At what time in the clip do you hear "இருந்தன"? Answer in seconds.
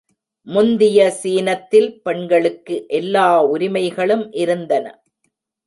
4.33-4.85